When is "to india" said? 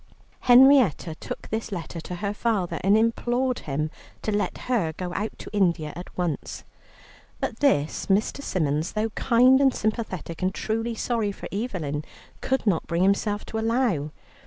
5.37-5.93